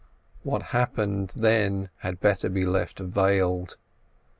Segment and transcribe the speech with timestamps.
[0.41, 3.77] What happened then had better be left veiled.